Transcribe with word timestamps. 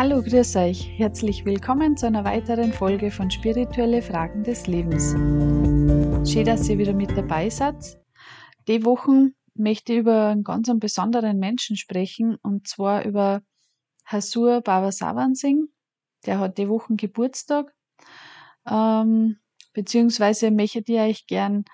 Hallo, 0.00 0.22
grüß 0.22 0.54
euch. 0.54 0.96
Herzlich 0.96 1.44
willkommen 1.44 1.96
zu 1.96 2.06
einer 2.06 2.24
weiteren 2.24 2.72
Folge 2.72 3.10
von 3.10 3.32
Spirituelle 3.32 4.00
Fragen 4.00 4.44
des 4.44 4.68
Lebens. 4.68 5.10
Schön, 6.30 6.44
dass 6.44 6.68
ihr 6.68 6.78
wieder 6.78 6.92
mit 6.92 7.16
dabei 7.16 7.50
seid. 7.50 7.98
Die 8.68 8.84
Wochen 8.84 9.34
möchte 9.54 9.94
ich 9.94 9.98
über 9.98 10.28
einen 10.28 10.44
ganz 10.44 10.70
besonderen 10.78 11.40
Menschen 11.40 11.76
sprechen 11.76 12.36
und 12.42 12.68
zwar 12.68 13.04
über 13.06 13.42
Hasur 14.04 14.60
Baba 14.60 14.92
Singh. 14.92 15.66
Der 16.26 16.38
hat 16.38 16.58
die 16.58 16.68
Wochen 16.68 16.96
Geburtstag. 16.96 17.74
Ähm, 18.70 19.40
beziehungsweise 19.72 20.52
möchte 20.52 20.84
ich 20.86 21.00
euch 21.00 21.26
gern 21.26 21.64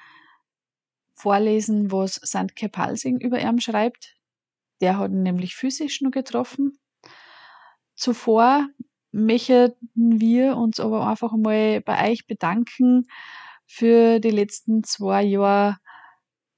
vorlesen, 1.15 1.93
was 1.93 2.15
Sant 2.23 2.57
Kepal 2.57 2.97
Singh 2.97 3.23
über 3.23 3.39
ihn 3.39 3.61
schreibt. 3.61 4.17
Der 4.81 4.97
hat 4.97 5.11
ihn 5.11 5.25
nämlich 5.25 5.57
physisch 5.57 6.01
nur 6.01 6.11
getroffen 6.11 6.79
Zuvor 7.95 8.69
möchten 9.13 9.75
wir 9.95 10.57
uns 10.57 10.81
aber 10.81 11.07
einfach 11.07 11.33
mal 11.37 11.81
bei 11.81 12.11
euch 12.11 12.27
bedanken 12.27 13.07
für 13.67 14.19
die 14.19 14.31
letzten 14.31 14.83
zwei 14.83 15.23
Jahre 15.23 15.77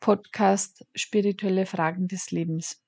Podcast 0.01 0.85
Spirituelle 0.95 1.67
Fragen 1.67 2.09
des 2.09 2.31
Lebens. 2.31 2.83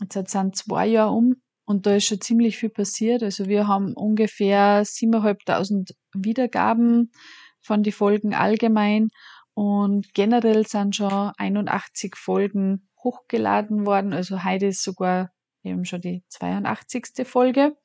Jetzt 0.00 0.32
sind 0.32 0.56
zwei 0.56 0.86
Jahre 0.86 1.12
um 1.12 1.36
und 1.64 1.86
da 1.86 1.96
ist 1.96 2.06
schon 2.06 2.20
ziemlich 2.20 2.58
viel 2.58 2.70
passiert. 2.70 3.22
Also 3.22 3.46
wir 3.46 3.66
haben 3.66 3.94
ungefähr 3.94 4.84
7.500 4.84 5.94
Wiedergaben 6.14 7.12
von 7.60 7.82
den 7.82 7.92
Folgen 7.92 8.34
allgemein 8.34 9.08
und 9.54 10.14
generell 10.14 10.66
sind 10.66 10.96
schon 10.96 11.32
81 11.36 12.16
Folgen 12.16 12.88
hochgeladen 13.02 13.86
worden. 13.86 14.12
Also 14.12 14.44
heute 14.44 14.66
ist 14.66 14.82
sogar 14.82 15.30
eben 15.62 15.84
schon 15.84 16.00
die 16.00 16.22
82. 16.28 17.26
Folge. 17.26 17.76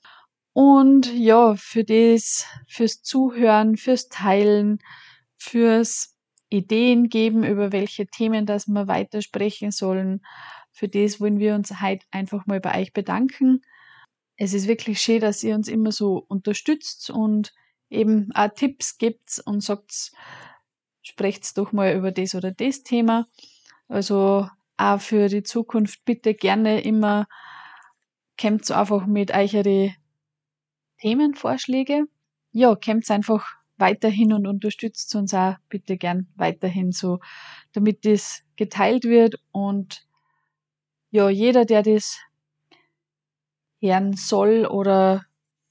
Und 0.53 1.13
ja, 1.13 1.55
für 1.55 1.83
das, 1.83 2.45
fürs 2.67 3.03
Zuhören, 3.03 3.77
fürs 3.77 4.09
Teilen, 4.09 4.79
fürs 5.37 6.15
Ideen 6.49 7.09
geben, 7.09 7.43
über 7.43 7.71
welche 7.71 8.07
Themen 8.07 8.45
das 8.45 8.67
wir 8.67 8.87
weiter 8.87 9.21
sprechen 9.21 9.71
sollen. 9.71 10.21
Für 10.71 10.87
das 10.87 11.19
wollen 11.19 11.39
wir 11.39 11.55
uns 11.55 11.81
heute 11.81 12.05
einfach 12.11 12.45
mal 12.45 12.59
bei 12.59 12.81
euch 12.81 12.93
bedanken. 12.93 13.61
Es 14.35 14.53
ist 14.53 14.67
wirklich 14.67 15.01
schön, 15.01 15.19
dass 15.19 15.43
ihr 15.43 15.55
uns 15.55 15.67
immer 15.67 15.91
so 15.91 16.23
unterstützt 16.27 17.09
und 17.09 17.53
eben 17.89 18.31
auch 18.33 18.49
Tipps 18.55 18.97
gibt 18.97 19.41
und 19.45 19.61
sagt, 19.61 20.11
sprecht 21.01 21.57
doch 21.57 21.71
mal 21.71 21.95
über 21.95 22.11
das 22.11 22.35
oder 22.35 22.51
das 22.51 22.83
Thema. 22.83 23.27
Also 23.87 24.47
auch 24.77 25.01
für 25.01 25.27
die 25.27 25.43
Zukunft 25.43 26.03
bitte 26.05 26.33
gerne 26.33 26.81
immer 26.81 27.27
kommt 28.39 28.69
einfach 28.71 29.05
mit 29.05 29.31
eure 29.31 29.93
Themenvorschläge. 30.99 32.05
Ja, 32.51 32.75
kommt 32.75 33.09
einfach 33.11 33.45
weiterhin 33.77 34.33
und 34.33 34.47
unterstützt 34.47 35.15
uns 35.15 35.33
auch 35.33 35.55
bitte 35.69 35.97
gern 35.97 36.27
weiterhin 36.35 36.91
so, 36.91 37.19
damit 37.73 38.05
das 38.05 38.43
geteilt 38.55 39.03
wird 39.03 39.35
und 39.51 40.07
ja, 41.11 41.29
jeder, 41.29 41.65
der 41.65 41.83
das 41.83 42.19
hören 43.79 44.13
soll 44.13 44.65
oder 44.65 45.25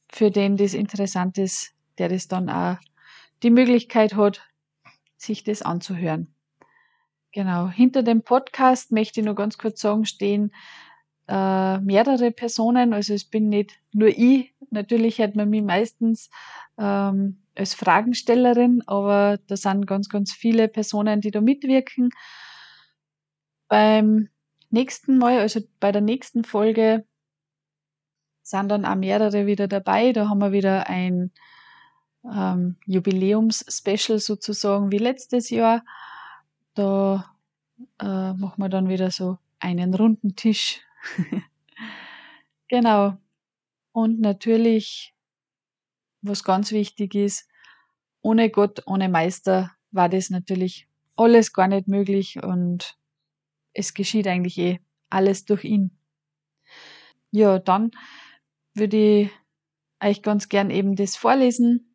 für 0.08 0.30
den 0.30 0.56
das 0.56 0.72
interessant 0.74 1.36
ist, 1.38 1.72
der 1.98 2.08
das 2.08 2.28
dann 2.28 2.48
auch 2.48 2.78
die 3.42 3.50
Möglichkeit 3.50 4.14
hat, 4.14 4.42
sich 5.16 5.44
das 5.44 5.62
anzuhören. 5.62 6.32
Genau. 7.32 7.68
Hinter 7.68 8.02
dem 8.02 8.22
Podcast 8.22 8.92
möchte 8.92 9.20
ich 9.20 9.26
nur 9.26 9.34
ganz 9.34 9.58
kurz 9.58 9.80
sagen, 9.80 10.06
stehen 10.06 10.52
äh, 11.28 11.78
mehrere 11.78 12.30
Personen. 12.30 12.92
Also 12.92 13.14
es 13.14 13.24
bin 13.24 13.48
nicht 13.48 13.78
nur 13.92 14.08
ich. 14.08 14.54
Natürlich 14.70 15.20
hat 15.20 15.34
man 15.36 15.50
mich 15.50 15.62
meistens 15.62 16.30
ähm, 16.78 17.42
als 17.54 17.74
Fragenstellerin, 17.74 18.82
aber 18.86 19.38
da 19.46 19.56
sind 19.56 19.86
ganz, 19.86 20.08
ganz 20.08 20.32
viele 20.32 20.68
Personen, 20.68 21.20
die 21.20 21.30
da 21.30 21.40
mitwirken. 21.40 22.10
Beim 23.68 24.28
nächsten 24.70 25.18
Mal, 25.18 25.40
also 25.40 25.60
bei 25.80 25.92
der 25.92 26.02
nächsten 26.02 26.44
Folge, 26.44 27.04
sind 28.42 28.68
dann 28.68 28.84
auch 28.84 28.94
mehrere 28.94 29.46
wieder 29.46 29.66
dabei. 29.66 30.12
Da 30.12 30.28
haben 30.28 30.38
wir 30.38 30.52
wieder 30.52 30.88
ein 30.88 31.32
ähm, 32.24 32.76
Jubiläums-Special 32.86 34.18
sozusagen 34.18 34.92
wie 34.92 34.98
letztes 34.98 35.50
Jahr. 35.50 35.82
Da 36.74 37.34
äh, 37.98 38.32
machen 38.34 38.62
wir 38.62 38.68
dann 38.68 38.88
wieder 38.88 39.10
so 39.10 39.38
einen 39.58 39.94
runden 39.94 40.36
Tisch 40.36 40.85
genau. 42.68 43.16
Und 43.92 44.20
natürlich, 44.20 45.14
was 46.22 46.44
ganz 46.44 46.72
wichtig 46.72 47.14
ist, 47.14 47.48
ohne 48.22 48.50
Gott, 48.50 48.82
ohne 48.86 49.08
Meister 49.08 49.72
war 49.90 50.08
das 50.08 50.30
natürlich 50.30 50.88
alles 51.16 51.52
gar 51.52 51.68
nicht 51.68 51.88
möglich 51.88 52.42
und 52.42 52.98
es 53.72 53.94
geschieht 53.94 54.26
eigentlich 54.26 54.58
eh 54.58 54.80
alles 55.10 55.44
durch 55.44 55.64
ihn. 55.64 55.96
Ja, 57.30 57.58
dann 57.58 57.90
würde 58.74 58.96
ich 58.96 59.30
euch 60.02 60.22
ganz 60.22 60.48
gern 60.48 60.70
eben 60.70 60.96
das 60.96 61.16
vorlesen, 61.16 61.94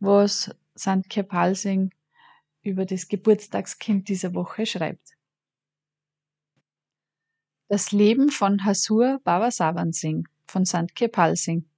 was 0.00 0.54
Sant 0.74 1.10
Kepalsing 1.10 1.92
über 2.62 2.86
das 2.86 3.08
Geburtstagskind 3.08 4.08
dieser 4.08 4.34
Woche 4.34 4.66
schreibt. 4.66 5.16
Das 7.70 7.92
Leben 7.92 8.30
von 8.30 8.64
Hasur 8.64 9.20
Babasavan 9.22 9.92
Singh 9.92 10.28
von 10.48 10.64
Sant 10.64 10.96
Kirpal 10.96 11.36
Singh. 11.36 11.68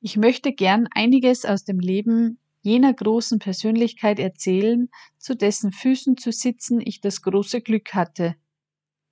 Ich 0.00 0.16
möchte 0.16 0.52
gern 0.52 0.88
einiges 0.90 1.44
aus 1.44 1.62
dem 1.62 1.78
Leben 1.78 2.40
jener 2.62 2.92
großen 2.92 3.38
Persönlichkeit 3.38 4.18
erzählen, 4.18 4.88
zu 5.16 5.36
dessen 5.36 5.70
Füßen 5.70 6.16
zu 6.16 6.32
sitzen 6.32 6.80
ich 6.80 7.00
das 7.00 7.22
große 7.22 7.60
Glück 7.60 7.94
hatte. 7.94 8.34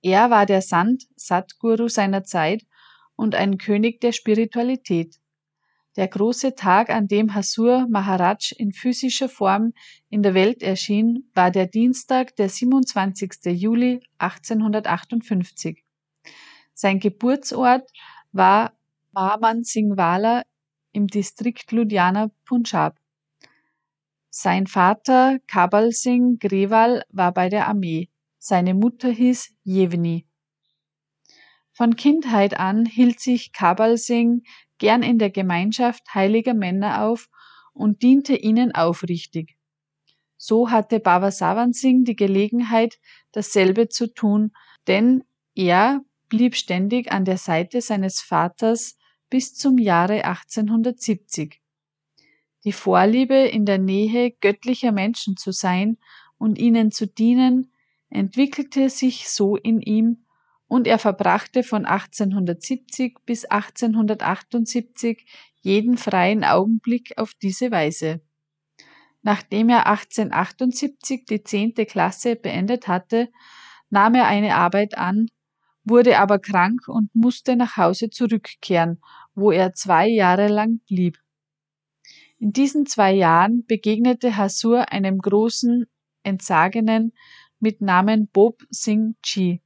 Er 0.03 0.31
war 0.31 0.47
der 0.47 0.63
Sant 0.63 1.05
Satguru 1.15 1.87
seiner 1.87 2.25
Zeit 2.25 2.67
und 3.15 3.37
ein 3.37 3.57
König 3.57 4.01
der 4.01 4.11
Spiritualität. 4.11 5.21
Der 5.99 6.07
große 6.07 6.55
Tag, 6.55 6.91
an 6.91 7.09
dem 7.09 7.35
Hasur 7.35 7.89
Maharaj 7.91 8.53
in 8.57 8.73
physischer 8.73 9.29
Form 9.29 9.73
in 10.11 10.23
der 10.23 10.33
Welt 10.33 10.63
erschien, 10.63 11.29
war 11.35 11.51
der 11.51 11.67
Dienstag, 11.67 12.37
der 12.37 12.49
27. 12.49 13.47
Juli 13.47 14.01
1858. 14.19 15.83
Sein 16.73 17.01
Geburtsort 17.01 17.91
war 18.31 18.79
Maman 19.11 19.65
Singhwala 19.65 20.45
im 20.93 21.09
Distrikt 21.09 21.73
Ludhiana, 21.73 22.31
Punjab. 22.45 22.97
Sein 24.31 24.69
Vater 24.69 25.41
Kabal 25.49 25.91
Singh 25.91 26.39
Grewal 26.39 27.03
war 27.09 27.33
bei 27.33 27.49
der 27.49 27.67
Armee. 27.67 28.09
Seine 28.39 28.75
Mutter 28.75 29.11
hieß 29.11 29.53
Jevni. 29.65 30.29
Von 31.73 31.97
Kindheit 31.97 32.59
an 32.59 32.87
hielt 32.87 33.19
sich 33.19 33.53
Kabal 33.53 33.97
Singh 33.97 34.45
gern 34.79 35.03
in 35.03 35.19
der 35.19 35.31
Gemeinschaft 35.31 36.15
heiliger 36.15 36.55
Männer 36.55 37.05
auf 37.05 37.29
und 37.73 38.03
diente 38.03 38.35
ihnen 38.35 38.75
aufrichtig. 38.75 39.57
So 40.37 40.71
hatte 40.71 41.01
Baba 41.01 41.31
Savan 41.31 41.73
Singh 41.73 42.05
die 42.05 42.17
Gelegenheit, 42.17 42.99
dasselbe 43.33 43.89
zu 43.89 44.13
tun, 44.13 44.53
denn 44.87 45.25
er 45.55 46.01
blieb 46.29 46.55
ständig 46.55 47.11
an 47.11 47.25
der 47.25 47.39
Seite 47.39 47.81
seines 47.81 48.21
Vaters 48.21 48.97
bis 49.31 49.55
zum 49.55 49.79
Jahre 49.79 50.25
1870. 50.25 51.61
Die 52.65 52.73
Vorliebe, 52.73 53.35
in 53.35 53.67
der 53.67 53.79
Nähe 53.79 54.31
göttlicher 54.31 54.93
Menschen 54.93 55.37
zu 55.37 55.53
sein 55.53 55.99
und 56.39 56.59
ihnen 56.59 56.91
zu 56.91 57.07
dienen, 57.07 57.73
entwickelte 58.11 58.91
sich 58.91 59.29
so 59.29 59.57
in 59.57 59.81
ihm 59.81 60.25
und 60.69 60.87
er 60.87 60.99
verbrachte 60.99 61.63
von 61.63 61.87
1870 61.87 63.19
bis 63.25 63.47
1878 63.47 65.27
jeden 65.63 65.97
freien 65.97 66.45
Augenblick 66.45 67.15
auf 67.17 67.33
diese 67.35 67.71
Weise. 67.71 68.21
Nachdem 69.23 69.71
er 69.71 69.87
1878 69.87 71.25
die 71.25 71.43
zehnte 71.43 71.87
Klasse 71.87 72.37
beendet 72.37 72.87
hatte, 72.87 73.29
nahm 73.91 74.15
er 74.15 74.27
eine 74.27 74.55
Arbeit 74.55 74.97
an, 74.97 75.27
wurde 75.85 76.19
aber 76.19 76.39
krank 76.39 76.87
und 76.87 77.13
musste 77.15 77.57
nach 77.57 77.77
Hause 77.77 78.11
zurückkehren, 78.11 79.01
wo 79.35 79.51
er 79.51 79.73
zwei 79.73 80.07
Jahre 80.07 80.49
lang 80.49 80.81
blieb. 80.87 81.19
In 82.39 82.53
diesen 82.53 82.87
zwei 82.87 83.13
Jahren 83.13 83.65
begegnete 83.67 84.37
Hasur 84.37 84.93
einem 84.93 85.19
großen 85.19 85.87
Entsagenen 86.23 87.13
mit 87.59 87.81
Namen 87.81 88.29
Bob 88.29 88.63
Singh 88.71 89.17
Chi 89.23 89.63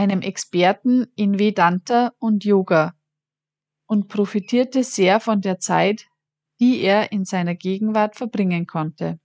einem 0.00 0.22
Experten 0.22 1.08
in 1.14 1.38
Vedanta 1.38 2.14
und 2.18 2.42
Yoga 2.42 2.94
und 3.84 4.08
profitierte 4.08 4.82
sehr 4.82 5.20
von 5.20 5.42
der 5.42 5.58
Zeit, 5.58 6.06
die 6.58 6.80
er 6.80 7.12
in 7.12 7.26
seiner 7.26 7.54
Gegenwart 7.54 8.16
verbringen 8.16 8.66
konnte. 8.66 9.20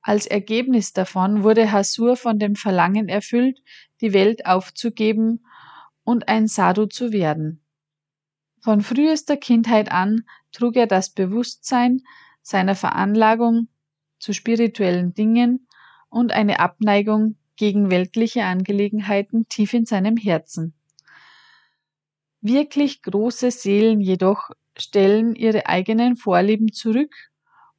Als 0.00 0.26
Ergebnis 0.26 0.92
davon 0.92 1.42
wurde 1.42 1.72
Hasur 1.72 2.16
von 2.16 2.38
dem 2.38 2.54
Verlangen 2.54 3.08
erfüllt, 3.08 3.58
die 4.00 4.12
Welt 4.12 4.46
aufzugeben 4.46 5.44
und 6.04 6.28
ein 6.28 6.46
Sadhu 6.46 6.86
zu 6.86 7.12
werden. 7.12 7.64
Von 8.60 8.82
frühester 8.82 9.36
Kindheit 9.36 9.90
an 9.90 10.22
trug 10.52 10.76
er 10.76 10.86
das 10.86 11.10
Bewusstsein 11.10 12.02
seiner 12.40 12.76
Veranlagung 12.76 13.66
zu 14.20 14.32
spirituellen 14.32 15.12
Dingen 15.12 15.66
und 16.08 16.30
eine 16.30 16.60
Abneigung 16.60 17.36
gegen 17.56 17.90
weltliche 17.90 18.44
Angelegenheiten 18.44 19.48
tief 19.48 19.74
in 19.74 19.84
seinem 19.84 20.16
Herzen. 20.16 20.74
Wirklich 22.40 23.02
große 23.02 23.50
Seelen 23.50 24.00
jedoch 24.00 24.50
stellen 24.76 25.36
ihre 25.36 25.66
eigenen 25.66 26.16
Vorlieben 26.16 26.72
zurück 26.72 27.14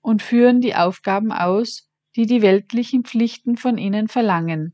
und 0.02 0.22
führen 0.22 0.62
die 0.62 0.76
Aufgaben 0.76 1.32
aus, 1.32 1.90
die 2.16 2.26
die 2.26 2.42
weltlichen 2.42 3.04
Pflichten 3.04 3.58
von 3.58 3.78
ihnen 3.78 4.08
verlangen. 4.08 4.74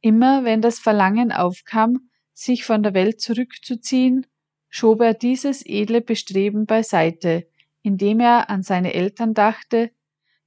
Immer 0.00 0.44
wenn 0.44 0.62
das 0.62 0.78
Verlangen 0.78 1.32
aufkam, 1.32 2.10
sich 2.34 2.64
von 2.64 2.84
der 2.84 2.94
Welt 2.94 3.20
zurückzuziehen, 3.20 4.26
schob 4.68 5.00
er 5.00 5.14
dieses 5.14 5.66
edle 5.66 6.00
Bestreben 6.00 6.66
beiseite, 6.66 7.48
indem 7.82 8.20
er 8.20 8.48
an 8.48 8.62
seine 8.62 8.94
Eltern 8.94 9.34
dachte, 9.34 9.90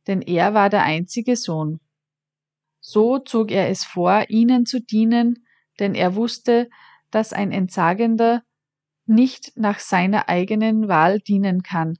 denn 0.07 0.21
er 0.21 0.53
war 0.53 0.69
der 0.69 0.83
einzige 0.83 1.35
Sohn. 1.35 1.80
So 2.81 3.19
zog 3.19 3.51
er 3.51 3.69
es 3.69 3.85
vor, 3.85 4.25
ihnen 4.29 4.65
zu 4.65 4.81
dienen, 4.81 5.45
denn 5.79 5.95
er 5.95 6.15
wusste, 6.15 6.69
dass 7.11 7.31
ein 7.31 7.51
Entsagender 7.51 8.43
nicht 9.05 9.53
nach 9.55 9.79
seiner 9.79 10.29
eigenen 10.29 10.87
Wahl 10.87 11.19
dienen 11.19 11.63
kann, 11.63 11.97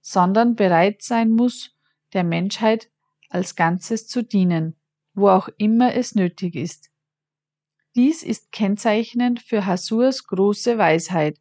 sondern 0.00 0.56
bereit 0.56 1.02
sein 1.02 1.30
muss, 1.30 1.76
der 2.12 2.24
Menschheit 2.24 2.90
als 3.28 3.56
Ganzes 3.56 4.08
zu 4.08 4.22
dienen, 4.22 4.76
wo 5.14 5.28
auch 5.28 5.48
immer 5.58 5.94
es 5.94 6.14
nötig 6.14 6.54
ist. 6.54 6.90
Dies 7.94 8.22
ist 8.22 8.52
kennzeichnend 8.52 9.40
für 9.40 9.66
Hasurs 9.66 10.26
große 10.26 10.78
Weisheit, 10.78 11.38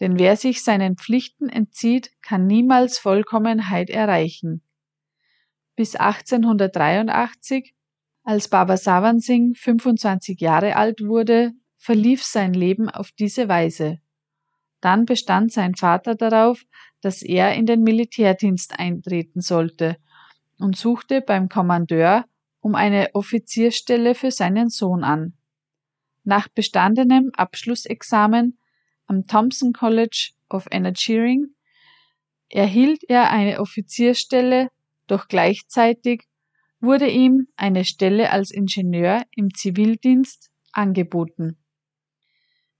denn 0.00 0.18
wer 0.18 0.36
sich 0.36 0.64
seinen 0.64 0.96
Pflichten 0.96 1.48
entzieht, 1.48 2.10
kann 2.22 2.46
niemals 2.46 2.98
Vollkommenheit 2.98 3.90
erreichen. 3.90 4.62
Bis 5.76 5.94
1883, 5.94 7.74
als 8.30 8.46
Baba 8.46 8.76
Sawan 8.76 9.18
Singh 9.18 9.56
25 9.58 10.40
Jahre 10.40 10.76
alt 10.76 11.00
wurde, 11.00 11.50
verlief 11.78 12.22
sein 12.22 12.54
Leben 12.54 12.88
auf 12.88 13.10
diese 13.10 13.48
Weise. 13.48 13.98
Dann 14.80 15.04
bestand 15.04 15.52
sein 15.52 15.74
Vater 15.74 16.14
darauf, 16.14 16.62
dass 17.00 17.22
er 17.22 17.54
in 17.54 17.66
den 17.66 17.82
Militärdienst 17.82 18.78
eintreten 18.78 19.40
sollte 19.40 19.96
und 20.60 20.76
suchte 20.76 21.22
beim 21.22 21.48
Kommandeur 21.48 22.24
um 22.60 22.76
eine 22.76 23.08
Offizierstelle 23.14 24.14
für 24.14 24.30
seinen 24.30 24.68
Sohn 24.68 25.02
an. 25.02 25.34
Nach 26.22 26.46
bestandenem 26.46 27.32
Abschlussexamen 27.34 28.60
am 29.06 29.26
Thompson 29.26 29.72
College 29.72 30.34
of 30.48 30.68
Engineering 30.70 31.48
erhielt 32.48 33.02
er 33.08 33.30
eine 33.30 33.58
Offizierstelle, 33.58 34.68
doch 35.08 35.26
gleichzeitig 35.26 36.29
wurde 36.80 37.08
ihm 37.08 37.48
eine 37.56 37.84
Stelle 37.84 38.30
als 38.30 38.50
Ingenieur 38.50 39.22
im 39.32 39.52
Zivildienst 39.54 40.50
angeboten. 40.72 41.58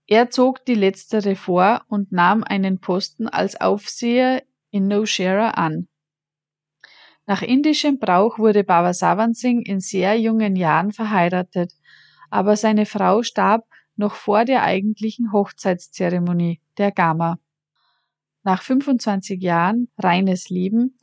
Er 0.07 0.29
zog 0.29 0.65
die 0.65 0.75
letztere 0.75 1.35
vor 1.35 1.85
und 1.87 2.11
nahm 2.11 2.43
einen 2.43 2.79
Posten 2.79 3.27
als 3.27 3.59
Aufseher 3.59 4.43
in 4.69 4.87
Nowshera 4.87 5.51
an. 5.51 5.87
Nach 7.25 7.41
indischem 7.41 7.99
Brauch 7.99 8.39
wurde 8.39 8.63
Baba 8.63 8.93
Singh 8.93 9.61
in 9.65 9.79
sehr 9.79 10.19
jungen 10.19 10.55
Jahren 10.55 10.91
verheiratet, 10.91 11.71
aber 12.29 12.57
seine 12.57 12.85
Frau 12.85 13.23
starb 13.23 13.65
noch 13.95 14.15
vor 14.15 14.45
der 14.45 14.63
eigentlichen 14.63 15.31
Hochzeitszeremonie, 15.31 16.59
der 16.77 16.91
Gama. 16.91 17.39
Nach 18.43 18.63
25 18.63 19.41
Jahren 19.41 19.89
reines 19.97 20.49
Leben 20.49 20.97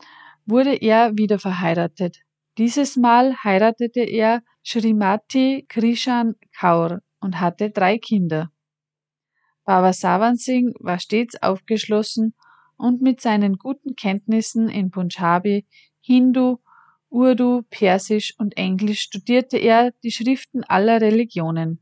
wurde 0.44 0.74
er 0.74 1.16
wieder 1.16 1.38
verheiratet. 1.38 2.24
Dieses 2.58 2.96
Mal 2.96 3.36
heiratete 3.44 4.00
er 4.00 4.42
Srimati 4.64 5.64
Krishan 5.68 6.34
Kaur 6.58 7.02
und 7.20 7.40
hatte 7.40 7.70
drei 7.70 7.98
Kinder. 7.98 8.50
Baba 9.64 9.92
Sawan 9.92 10.34
Singh 10.34 10.74
war 10.80 10.98
stets 10.98 11.40
aufgeschlossen 11.40 12.34
und 12.76 13.00
mit 13.00 13.20
seinen 13.20 13.58
guten 13.58 13.94
Kenntnissen 13.94 14.68
in 14.68 14.90
Punjabi, 14.90 15.66
Hindu, 16.00 16.56
Urdu, 17.10 17.62
Persisch 17.70 18.34
und 18.38 18.56
Englisch 18.56 19.02
studierte 19.02 19.56
er 19.56 19.92
die 20.02 20.10
Schriften 20.10 20.64
aller 20.64 21.00
Religionen. 21.00 21.78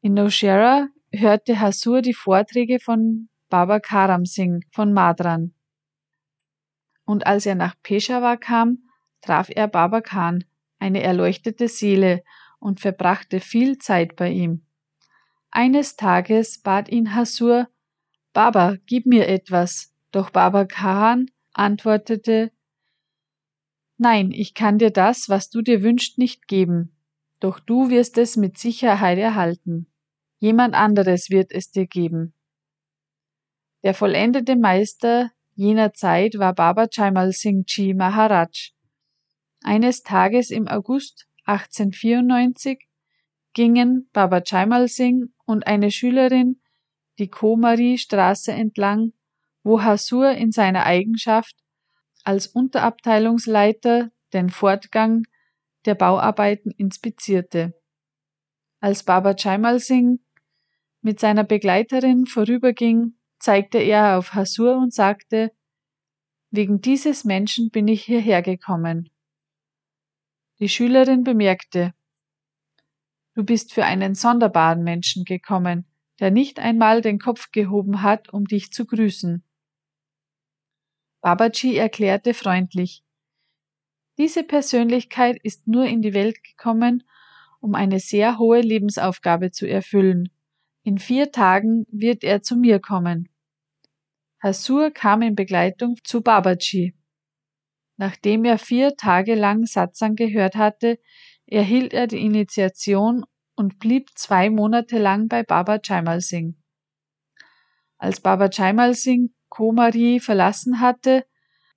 In 0.00 0.14
Nowshera 0.14 0.88
hörte 1.12 1.60
Hasur 1.60 2.02
die 2.02 2.14
Vorträge 2.14 2.80
von 2.80 3.28
Baba 3.48 3.78
Karam 3.78 4.24
Singh 4.24 4.66
von 4.72 4.92
Madran. 4.92 5.54
Und 7.04 7.26
als 7.26 7.46
er 7.46 7.54
nach 7.54 7.74
Peshawar 7.82 8.36
kam, 8.36 8.78
traf 9.20 9.48
er 9.50 9.68
Baba 9.68 10.00
Khan, 10.00 10.44
eine 10.78 11.02
erleuchtete 11.02 11.68
Seele, 11.68 12.22
und 12.58 12.80
verbrachte 12.80 13.40
viel 13.40 13.78
Zeit 13.78 14.14
bei 14.14 14.30
ihm. 14.30 14.64
Eines 15.50 15.96
Tages 15.96 16.60
bat 16.60 16.88
ihn 16.88 17.14
Hasur, 17.14 17.68
Baba, 18.32 18.76
gib 18.86 19.04
mir 19.04 19.28
etwas. 19.28 19.92
Doch 20.12 20.30
Baba 20.30 20.64
Khan 20.64 21.30
antwortete, 21.52 22.52
Nein, 23.98 24.30
ich 24.32 24.54
kann 24.54 24.78
dir 24.78 24.90
das, 24.90 25.28
was 25.28 25.50
du 25.50 25.62
dir 25.62 25.82
wünschst, 25.82 26.18
nicht 26.18 26.48
geben, 26.48 26.96
doch 27.40 27.60
du 27.60 27.90
wirst 27.90 28.18
es 28.18 28.36
mit 28.36 28.58
Sicherheit 28.58 29.18
erhalten. 29.18 29.86
Jemand 30.38 30.74
anderes 30.74 31.30
wird 31.30 31.52
es 31.52 31.70
dir 31.70 31.86
geben. 31.86 32.34
Der 33.84 33.94
vollendete 33.94 34.56
Meister 34.56 35.30
jener 35.62 35.92
Zeit 35.92 36.38
war 36.38 36.54
Baba 36.54 36.88
Jaimal 36.90 37.32
Singh 37.32 37.64
Ji 37.68 37.94
Maharaj. 37.94 38.72
Eines 39.62 40.02
Tages 40.02 40.50
im 40.50 40.66
August 40.66 41.28
1894 41.44 42.88
gingen 43.54 44.08
Baba 44.12 44.42
Jaimal 44.44 44.88
Singh 44.88 45.28
und 45.44 45.66
eine 45.66 45.92
Schülerin 45.92 46.60
die 47.18 47.28
Komari 47.28 47.96
Straße 47.96 48.50
entlang, 48.50 49.12
wo 49.62 49.82
Hasur 49.82 50.32
in 50.32 50.50
seiner 50.50 50.84
Eigenschaft 50.84 51.54
als 52.24 52.48
Unterabteilungsleiter 52.48 54.10
den 54.32 54.50
Fortgang 54.50 55.22
der 55.84 55.94
Bauarbeiten 55.94 56.72
inspizierte. 56.72 57.74
Als 58.80 59.04
Baba 59.04 59.34
Jaimal 59.38 59.78
Singh 59.78 60.20
mit 61.02 61.20
seiner 61.20 61.44
Begleiterin 61.44 62.26
vorüberging, 62.26 63.14
zeigte 63.42 63.78
er 63.78 64.18
auf 64.18 64.34
Hasur 64.34 64.76
und 64.76 64.94
sagte, 64.94 65.52
Wegen 66.50 66.80
dieses 66.80 67.24
Menschen 67.24 67.70
bin 67.70 67.88
ich 67.88 68.04
hierher 68.04 68.42
gekommen. 68.42 69.10
Die 70.58 70.68
Schülerin 70.68 71.24
bemerkte, 71.24 71.94
Du 73.34 73.42
bist 73.42 73.72
für 73.72 73.84
einen 73.84 74.14
sonderbaren 74.14 74.84
Menschen 74.84 75.24
gekommen, 75.24 75.86
der 76.20 76.30
nicht 76.30 76.58
einmal 76.58 77.00
den 77.00 77.18
Kopf 77.18 77.50
gehoben 77.50 78.02
hat, 78.02 78.32
um 78.32 78.44
dich 78.44 78.70
zu 78.70 78.84
grüßen. 78.84 79.42
Babaji 81.22 81.76
erklärte 81.76 82.34
freundlich, 82.34 83.02
diese 84.18 84.44
Persönlichkeit 84.44 85.38
ist 85.42 85.66
nur 85.66 85.86
in 85.86 86.02
die 86.02 86.12
Welt 86.12 86.44
gekommen, 86.44 87.02
um 87.60 87.74
eine 87.74 87.98
sehr 87.98 88.38
hohe 88.38 88.60
Lebensaufgabe 88.60 89.50
zu 89.50 89.66
erfüllen. 89.66 90.28
In 90.84 90.98
vier 90.98 91.32
Tagen 91.32 91.86
wird 91.90 92.22
er 92.22 92.42
zu 92.42 92.56
mir 92.56 92.78
kommen. 92.78 93.31
Hasur 94.42 94.90
kam 94.90 95.22
in 95.22 95.36
Begleitung 95.36 95.98
zu 96.02 96.20
Babaji. 96.20 96.94
Nachdem 97.96 98.44
er 98.44 98.58
vier 98.58 98.96
Tage 98.96 99.36
lang 99.36 99.66
Satsang 99.66 100.16
gehört 100.16 100.56
hatte, 100.56 100.98
erhielt 101.46 101.94
er 101.94 102.08
die 102.08 102.18
Initiation 102.18 103.24
und 103.54 103.78
blieb 103.78 104.10
zwei 104.16 104.50
Monate 104.50 104.98
lang 104.98 105.28
bei 105.28 105.44
Baba 105.44 105.78
Jaimal 105.80 106.20
Singh. 106.20 106.56
Als 107.98 108.20
Baba 108.20 108.48
Jaimal 108.50 108.94
Singh 108.94 109.32
Komari 109.48 110.18
verlassen 110.18 110.80
hatte, 110.80 111.24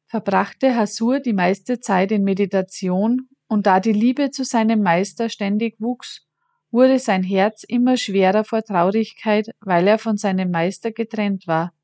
verbrachte 0.08 0.76
Hasur 0.76 1.20
die 1.20 1.34
meiste 1.34 1.80
Zeit 1.80 2.12
in 2.12 2.24
Meditation 2.24 3.30
und 3.48 3.68
da 3.68 3.80
die 3.80 3.94
Liebe 3.94 4.32
zu 4.32 4.44
seinem 4.44 4.82
Meister 4.82 5.30
ständig 5.30 5.80
wuchs, 5.80 6.26
wurde 6.72 6.98
sein 6.98 7.22
Herz 7.22 7.64
immer 7.64 7.96
schwerer 7.96 8.44
vor 8.44 8.64
Traurigkeit, 8.64 9.52
weil 9.60 9.88
er 9.88 10.00
von 10.00 10.18
seinem 10.18 10.50
Meister 10.50 10.92
getrennt 10.92 11.46
war. 11.46 11.75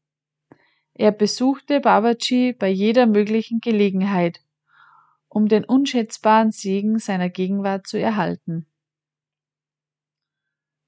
Er 0.93 1.11
besuchte 1.11 1.79
Babaji 1.79 2.53
bei 2.53 2.69
jeder 2.69 3.05
möglichen 3.05 3.61
Gelegenheit, 3.61 4.41
um 5.29 5.47
den 5.47 5.63
unschätzbaren 5.63 6.51
Segen 6.51 6.99
seiner 6.99 7.29
Gegenwart 7.29 7.87
zu 7.87 7.97
erhalten. 7.97 8.67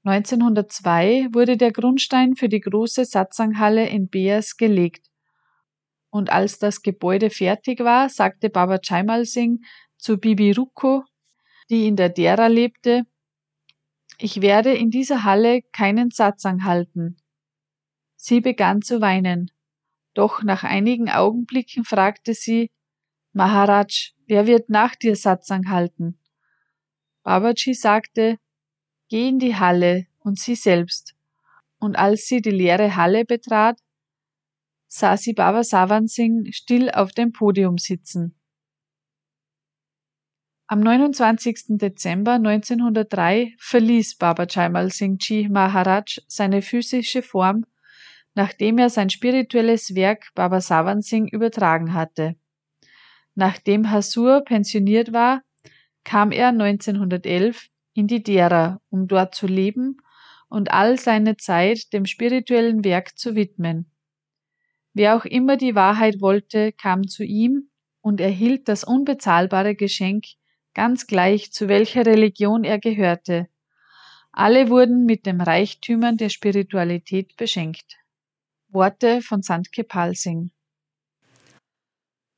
1902 0.06 1.30
wurde 1.32 1.56
der 1.56 1.72
Grundstein 1.72 2.36
für 2.36 2.50
die 2.50 2.60
große 2.60 3.06
Satsanghalle 3.06 3.88
in 3.88 4.10
Beas 4.10 4.58
gelegt. 4.58 5.10
Und 6.10 6.30
als 6.30 6.60
das 6.60 6.82
Gebäude 6.82 7.30
fertig 7.30 7.80
war, 7.80 8.10
sagte 8.10 8.50
Baba 8.50 8.80
Jaimal 8.84 9.24
Singh 9.24 9.66
zu 9.98 10.18
Bibi 10.18 10.52
Rukko, 10.52 11.06
die 11.70 11.88
in 11.88 11.96
der 11.96 12.10
Dera 12.10 12.48
lebte, 12.48 13.06
ich 14.18 14.42
werde 14.42 14.74
in 14.74 14.92
dieser 14.92 15.24
Halle 15.24 15.62
keinen 15.72 16.12
Satsang 16.12 16.66
halten. 16.66 17.16
Sie 18.16 18.42
begann 18.42 18.82
zu 18.82 19.00
weinen. 19.00 19.53
Doch 20.14 20.44
nach 20.44 20.64
einigen 20.64 21.10
Augenblicken 21.10 21.84
fragte 21.84 22.34
sie, 22.34 22.70
Maharaj, 23.34 24.14
wer 24.28 24.46
wird 24.46 24.70
nach 24.70 24.96
dir 24.96 25.16
Satsang 25.16 25.70
halten? 25.70 26.20
Babaji 27.24 27.74
sagte, 27.74 28.38
geh 29.10 29.30
in 29.30 29.40
die 29.40 29.56
Halle 29.56 30.08
und 30.20 30.40
sie 30.40 30.56
selbst. 30.56 31.16
Und 31.80 31.96
als 31.96 32.28
sie 32.28 32.42
die 32.42 32.52
leere 32.52 32.96
Halle 32.96 33.26
betrat, 33.26 33.80
sah 34.88 35.18
sie 35.18 35.34
Baba 35.34 35.64
Savan 35.64 36.08
Singh 36.08 36.52
still 36.52 36.92
auf 36.92 37.12
dem 37.12 37.32
Podium 37.32 37.80
sitzen. 37.80 38.36
Am 40.68 40.80
29. 40.80 41.78
Dezember 41.78 42.34
1903 42.34 43.56
verließ 43.58 44.18
Baba 44.18 44.46
Jaimal 44.48 44.92
Singh 44.92 45.18
Ji 45.20 45.50
Maharaj 45.50 46.22
seine 46.28 46.62
physische 46.62 47.22
Form, 47.22 47.66
nachdem 48.36 48.78
er 48.78 48.90
sein 48.90 49.10
spirituelles 49.10 49.96
Werk 49.96 50.32
Baba 50.36 50.62
Savan 50.62 51.02
Singh 51.02 51.30
übertragen 51.32 51.94
hatte. 51.94 52.36
Nachdem 53.36 53.90
Hasur 53.92 54.42
pensioniert 54.44 55.14
war, 55.14 55.42
kam 56.04 56.32
er 56.32 56.50
1911 56.50 57.68
in 57.94 58.08
die 58.08 58.24
Dera, 58.24 58.82
um 58.90 59.08
dort 59.08 59.36
zu 59.36 59.48
leben 59.48 59.98
und 60.50 60.72
all 60.72 61.00
seine 61.00 61.38
Zeit 61.38 61.94
dem 61.94 62.06
spirituellen 62.06 62.84
Werk 62.84 63.18
zu 63.18 63.36
widmen. 63.36 63.90
Wer 64.94 65.16
auch 65.16 65.26
immer 65.26 65.58
die 65.58 65.74
Wahrheit 65.74 66.22
wollte, 66.22 66.72
kam 66.72 67.08
zu 67.08 67.24
ihm 67.24 67.70
und 68.02 68.22
erhielt 68.22 68.68
das 68.68 68.84
unbezahlbare 68.84 69.76
Geschenk, 69.76 70.26
ganz 70.76 71.08
gleich 71.08 71.52
zu 71.52 71.68
welcher 71.68 72.06
Religion 72.06 72.64
er 72.64 72.78
gehörte. 72.78 73.48
Alle 74.32 74.70
wurden 74.70 75.06
mit 75.06 75.26
den 75.26 75.42
Reichtümern 75.42 76.18
der 76.18 76.30
Spiritualität 76.30 77.36
beschenkt. 77.38 77.98
Worte 78.74 79.22
von 79.22 79.42
Sant 79.42 79.72
Kepal 79.72 80.16
Singh. 80.16 80.52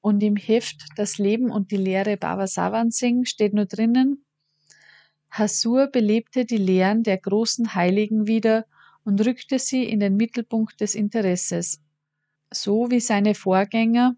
Und 0.01 0.21
im 0.21 0.35
Heft 0.35 0.83
Das 0.97 1.17
Leben 1.17 1.49
und 1.49 1.71
die 1.71 1.77
Lehre 1.77 2.17
Baba 2.17 2.47
Savan 2.47 2.91
Singh 2.91 3.25
steht 3.25 3.53
nur 3.53 3.65
drinnen, 3.65 4.25
Hasur 5.37 5.87
belebte 5.87 6.45
die 6.45 6.57
Lehren 6.57 7.03
der 7.03 7.17
großen 7.17 7.75
Heiligen 7.75 8.25
wieder 8.25 8.65
und 9.03 9.25
rückte 9.25 9.59
sie 9.59 9.83
in 9.83 9.99
den 9.99 10.15
Mittelpunkt 10.15 10.79
des 10.79 10.95
Interesses. 10.95 11.81
So 12.51 12.89
wie 12.89 13.01
seine 13.01 13.35
Vorgänger 13.35 14.15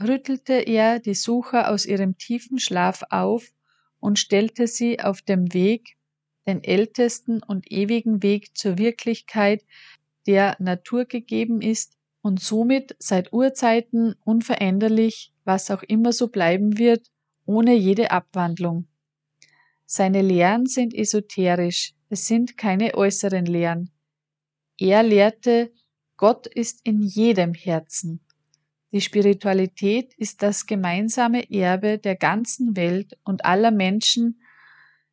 rüttelte 0.00 0.54
er 0.54 0.98
die 0.98 1.14
Sucher 1.14 1.70
aus 1.70 1.84
ihrem 1.84 2.16
tiefen 2.16 2.58
Schlaf 2.58 3.02
auf 3.10 3.52
und 4.00 4.18
stellte 4.18 4.66
sie 4.66 5.00
auf 5.00 5.20
dem 5.20 5.52
Weg, 5.52 5.96
den 6.46 6.64
ältesten 6.64 7.42
und 7.42 7.70
ewigen 7.70 8.22
Weg 8.22 8.56
zur 8.56 8.78
Wirklichkeit, 8.78 9.62
der 10.26 10.56
Natur 10.58 11.04
gegeben 11.04 11.60
ist 11.60 11.96
und 12.22 12.40
somit 12.40 12.96
seit 12.98 13.32
Urzeiten 13.32 14.16
unveränderlich, 14.24 15.32
was 15.44 15.70
auch 15.70 15.82
immer 15.82 16.12
so 16.12 16.28
bleiben 16.28 16.78
wird, 16.78 17.06
ohne 17.44 17.74
jede 17.74 18.10
Abwandlung. 18.10 18.88
Seine 19.84 20.22
Lehren 20.22 20.66
sind 20.66 20.92
esoterisch, 20.92 21.94
es 22.08 22.26
sind 22.26 22.56
keine 22.56 22.94
äußeren 22.94 23.46
Lehren. 23.46 23.90
Er 24.78 25.02
lehrte, 25.02 25.72
Gott 26.16 26.46
ist 26.46 26.80
in 26.84 27.02
jedem 27.02 27.54
Herzen. 27.54 28.20
Die 28.92 29.00
Spiritualität 29.00 30.14
ist 30.14 30.42
das 30.42 30.66
gemeinsame 30.66 31.50
Erbe 31.50 31.98
der 31.98 32.16
ganzen 32.16 32.76
Welt 32.76 33.18
und 33.24 33.44
aller 33.44 33.70
Menschen. 33.70 34.40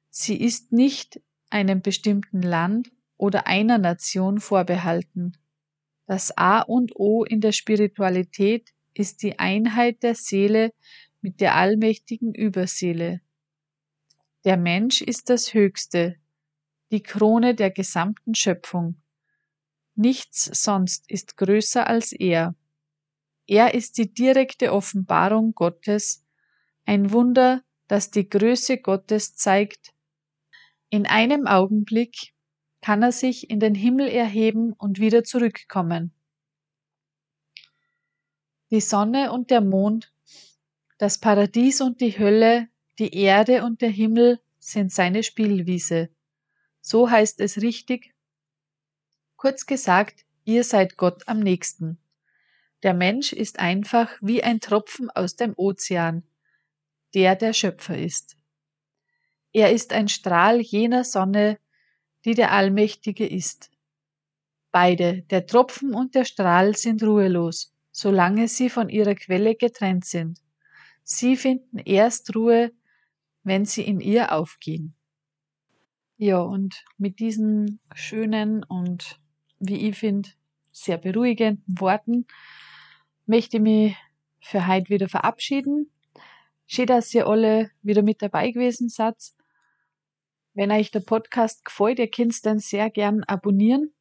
Sie 0.10 0.40
ist 0.40 0.72
nicht 0.72 1.22
einem 1.50 1.82
bestimmten 1.82 2.42
Land 2.42 2.92
oder 3.24 3.48
einer 3.48 3.78
Nation 3.78 4.42
vorbehalten. 4.42 5.38
Das 6.08 6.38
A 6.38 6.60
und 6.60 6.92
O 6.98 7.24
in 7.24 7.40
der 7.40 7.54
Spiritualität 7.54 8.74
ist 8.94 9.24
die 9.24 9.40
Einheit 9.40 10.04
der 10.04 10.14
Seele 10.14 10.74
mit 11.22 11.40
der 11.40 11.56
allmächtigen 11.56 12.36
Überseele. 12.36 13.22
Der 14.44 14.58
Mensch 14.58 15.02
ist 15.02 15.30
das 15.30 15.54
Höchste, 15.54 16.18
die 16.92 17.02
Krone 17.02 17.56
der 17.56 17.72
gesamten 17.72 18.36
Schöpfung. 18.36 19.02
Nichts 19.96 20.44
sonst 20.62 21.10
ist 21.10 21.38
größer 21.38 21.88
als 21.88 22.12
er. 22.12 22.56
Er 23.48 23.74
ist 23.74 24.00
die 24.00 24.14
direkte 24.14 24.74
Offenbarung 24.74 25.54
Gottes, 25.54 26.26
ein 26.84 27.14
Wunder, 27.14 27.64
das 27.88 28.12
die 28.12 28.28
Größe 28.28 28.80
Gottes 28.80 29.34
zeigt. 29.34 29.94
In 30.90 31.06
einem 31.06 31.48
Augenblick 31.48 32.33
kann 32.84 33.02
er 33.02 33.14
sich 33.14 33.50
in 33.50 33.62
den 33.62 33.76
Himmel 33.76 34.10
erheben 34.10 34.74
und 34.74 35.00
wieder 35.00 35.24
zurückkommen. 35.24 36.12
Die 38.72 38.82
Sonne 38.82 39.32
und 39.32 39.52
der 39.52 39.62
Mond, 39.62 40.12
das 40.98 41.18
Paradies 41.18 41.80
und 41.80 42.02
die 42.02 42.20
Hölle 42.20 42.68
die 43.00 43.16
Erde 43.16 43.64
und 43.64 43.82
der 43.82 43.90
Himmel 43.90 44.40
sind 44.60 44.92
seine 44.92 45.24
Spielwiese. 45.24 46.10
So 46.82 47.10
heißt 47.10 47.40
es 47.40 47.62
richtig. 47.62 48.14
Kurz 49.36 49.66
gesagt, 49.66 50.26
ihr 50.44 50.64
seid 50.64 50.98
Gott 50.98 51.28
am 51.28 51.40
nächsten. 51.40 51.98
Der 52.84 52.94
Mensch 52.94 53.34
ist 53.34 53.60
einfach 53.60 54.12
wie 54.22 54.44
ein 54.44 54.60
Tropfen 54.60 55.10
aus 55.10 55.36
dem 55.36 55.54
Ozean, 55.56 56.24
der 57.16 57.36
der 57.36 57.54
Schöpfer 57.54 57.98
ist. 57.98 58.38
Er 59.54 59.72
ist 59.72 59.94
ein 59.94 60.08
Strahl 60.08 60.60
jener 60.60 61.04
Sonne, 61.04 61.58
die 62.26 62.36
der 62.36 62.52
Allmächtige 62.52 63.28
ist. 63.28 63.72
Beide, 64.72 65.22
der 65.24 65.46
Tropfen 65.46 65.94
und 65.94 66.16
der 66.16 66.26
Strahl, 66.26 66.76
sind 66.76 67.04
ruhelos, 67.04 67.74
solange 67.92 68.48
sie 68.48 68.70
von 68.70 68.90
ihrer 68.90 69.16
Quelle 69.16 69.56
getrennt 69.56 70.06
sind. 70.06 70.40
Sie 71.04 71.36
finden 71.36 71.78
erst 71.80 72.36
Ruhe, 72.36 72.72
wenn 73.44 73.66
sie 73.66 73.84
in 73.84 74.00
ihr 74.00 74.32
aufgehen. 74.32 74.96
Ja, 76.18 76.40
und 76.40 76.86
mit 76.98 77.20
diesen 77.20 77.80
schönen 77.94 78.64
und, 78.64 79.20
wie 79.60 79.90
ich 79.90 79.98
finde, 79.98 80.30
sehr 80.72 80.98
beruhigenden 80.98 81.64
Worten 81.68 82.26
möchte 83.26 83.58
ich 83.58 83.64
mich 83.64 83.96
für 84.40 84.68
heute 84.68 84.90
wieder 84.90 85.10
verabschieden. 85.10 85.92
Schön, 86.66 86.88
dass 86.88 87.14
ihr 87.14 87.28
alle 87.28 87.72
wieder 87.82 88.02
mit 88.02 88.22
dabei 88.22 88.52
gewesen 88.52 88.90
seid. 88.90 89.16
Wenn 90.54 90.72
euch 90.72 90.92
der 90.92 91.00
Podcast 91.02 91.66
gefällt, 91.66 92.00
ihr 92.00 92.10
könnt 92.10 92.46
den 92.46 92.60
sehr 92.60 92.90
gern 92.90 93.24
abonnieren, 93.24 93.94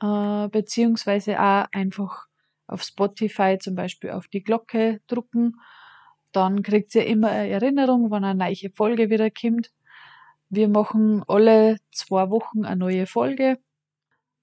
äh, 0.00 0.48
beziehungsweise 0.48 1.40
auch 1.40 1.66
einfach 1.72 2.26
auf 2.66 2.82
Spotify 2.82 3.58
zum 3.58 3.74
Beispiel 3.74 4.10
auf 4.10 4.28
die 4.28 4.42
Glocke 4.42 5.00
drucken 5.06 5.56
dann 6.36 6.62
kriegt 6.62 6.94
ihr 6.94 7.06
immer 7.06 7.30
eine 7.30 7.48
Erinnerung, 7.48 8.10
wenn 8.10 8.22
eine 8.22 8.38
neue 8.38 8.70
Folge 8.74 9.08
wieder 9.08 9.30
kommt. 9.30 9.72
Wir 10.50 10.68
machen 10.68 11.24
alle 11.26 11.78
zwei 11.92 12.28
Wochen 12.28 12.66
eine 12.66 12.76
neue 12.76 13.06
Folge 13.06 13.58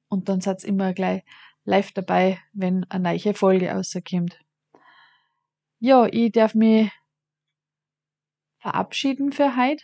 und 0.10 0.28
dann 0.28 0.42
seid 0.42 0.64
ihr 0.64 0.70
immer 0.70 0.94
gleich 0.94 1.24
live 1.66 1.92
dabei, 1.92 2.40
wenn 2.52 2.84
eine 2.86 3.14
neue 3.14 3.36
Folge 3.36 3.70
rauskommt. 3.70 4.40
Ja, 5.80 6.08
ich 6.08 6.32
darf 6.32 6.56
mich 6.56 6.92
verabschieden 8.58 9.32
für 9.32 9.56
heute. 9.56 9.84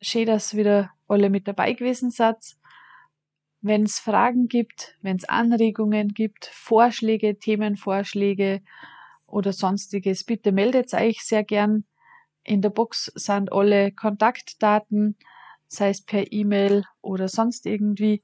Schön, 0.00 0.26
dass 0.26 0.56
wieder 0.56 0.90
alle 1.08 1.30
mit 1.30 1.48
dabei 1.48 1.72
gewesen 1.72 2.10
seid. 2.10 2.36
Wenn 3.60 3.82
es 3.82 3.98
Fragen 3.98 4.46
gibt, 4.48 4.96
wenn 5.02 5.16
es 5.16 5.28
Anregungen 5.28 6.08
gibt, 6.08 6.46
Vorschläge, 6.46 7.38
Themenvorschläge, 7.38 8.62
oder 9.28 9.52
sonstiges, 9.52 10.24
bitte 10.24 10.52
meldet 10.52 10.92
euch 10.94 11.22
sehr 11.22 11.44
gern. 11.44 11.84
In 12.42 12.62
der 12.62 12.70
Box 12.70 13.12
sind 13.14 13.52
alle 13.52 13.92
Kontaktdaten, 13.92 15.16
sei 15.68 15.90
es 15.90 16.02
per 16.02 16.32
E-Mail 16.32 16.84
oder 17.02 17.28
sonst 17.28 17.66
irgendwie. 17.66 18.22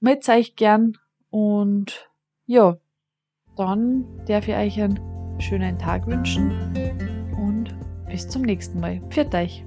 Meldet 0.00 0.28
euch 0.28 0.56
gern 0.56 0.96
und 1.30 2.08
ja, 2.46 2.76
dann 3.56 4.24
darf 4.26 4.48
ich 4.48 4.54
euch 4.54 4.80
einen 4.80 5.40
schönen 5.40 5.78
Tag 5.78 6.06
wünschen 6.06 6.50
und 7.36 7.74
bis 8.06 8.28
zum 8.28 8.42
nächsten 8.42 8.80
Mal. 8.80 9.00
Pfiat 9.10 9.34
euch! 9.34 9.64